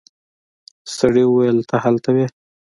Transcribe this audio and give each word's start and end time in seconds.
سړي 0.97 1.23
وويل 1.27 1.57
ته 1.69 1.75
هلته 1.83 2.09
وې. 2.15 2.25